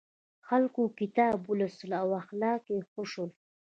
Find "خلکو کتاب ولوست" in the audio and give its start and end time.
0.47-1.81